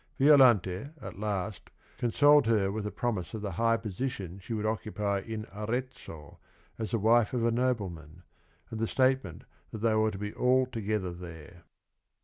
[0.17, 1.69] Violante, at last,
[1.99, 6.39] consoled her with the promise of the high position she would occupy in Arezzo
[6.79, 8.23] as the wife of a noble man,
[8.71, 11.65] and the statement that they were to be all together there.